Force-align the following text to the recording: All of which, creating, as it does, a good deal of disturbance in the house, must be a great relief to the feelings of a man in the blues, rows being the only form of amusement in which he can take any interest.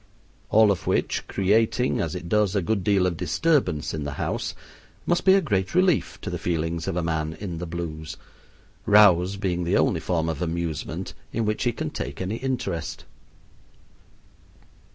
All 0.49 0.71
of 0.71 0.87
which, 0.87 1.27
creating, 1.27 2.01
as 2.01 2.15
it 2.15 2.27
does, 2.27 2.55
a 2.55 2.61
good 2.63 2.83
deal 2.83 3.05
of 3.05 3.15
disturbance 3.17 3.93
in 3.93 4.03
the 4.03 4.13
house, 4.13 4.55
must 5.05 5.25
be 5.25 5.35
a 5.35 5.41
great 5.41 5.75
relief 5.75 6.19
to 6.21 6.31
the 6.31 6.39
feelings 6.39 6.87
of 6.87 6.95
a 6.97 7.03
man 7.03 7.33
in 7.39 7.59
the 7.59 7.67
blues, 7.67 8.17
rows 8.87 9.37
being 9.37 9.63
the 9.63 9.77
only 9.77 9.99
form 9.99 10.27
of 10.27 10.41
amusement 10.41 11.13
in 11.31 11.45
which 11.45 11.65
he 11.65 11.71
can 11.71 11.91
take 11.91 12.19
any 12.19 12.37
interest. 12.37 13.05